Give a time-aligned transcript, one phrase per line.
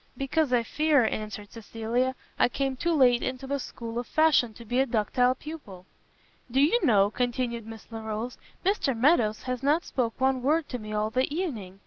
[0.17, 4.65] "Because I fear," answered Cecilia, "I came too late into the school of fashion to
[4.65, 5.85] be a ductile pupil."
[6.49, 10.91] "Do you know," continued Miss Larolles, "Mr Meadows has not spoke one word to me
[10.91, 11.79] all the evening!